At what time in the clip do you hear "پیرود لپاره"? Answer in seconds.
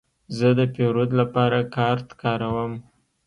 0.75-1.57